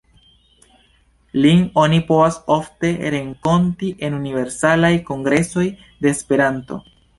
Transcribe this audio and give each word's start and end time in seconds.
Lin 1.43 1.59
oni 1.81 1.99
povas 2.07 2.39
ofte 2.55 2.91
renkonti 3.17 3.93
en 4.09 4.19
Universalaj 4.23 4.93
Kongresoj 5.13 5.69
de 5.85 6.15
Esperanto. 6.17 6.83